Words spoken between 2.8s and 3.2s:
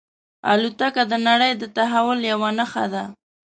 ده.